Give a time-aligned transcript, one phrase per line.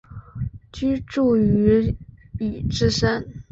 [0.71, 1.95] 居住于
[2.39, 3.23] 宇治山。